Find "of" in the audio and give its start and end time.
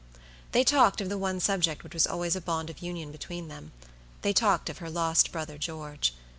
0.99-1.09, 2.71-2.79, 4.67-4.79